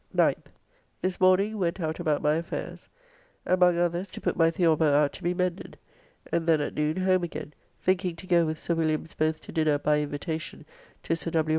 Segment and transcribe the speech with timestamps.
[0.15, 0.47] 9th.
[1.03, 2.89] This morning went out about my affairs,
[3.45, 5.77] among others to put my Theorbo out to be mended,
[6.33, 9.77] and then at noon home again, thinking to go with Sir Williams both to dinner
[9.77, 10.65] by invitation
[11.03, 11.49] to Sir W.